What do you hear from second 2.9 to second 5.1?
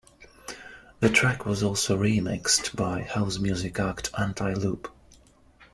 house music act Antiloop.